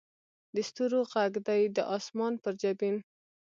د 0.55 0.57
ستورو 0.69 0.99
ږغ 1.11 1.33
دې 1.47 1.61
د 1.75 1.77
اسمان 1.97 2.33
پر 2.43 2.53
جبین 2.61 2.95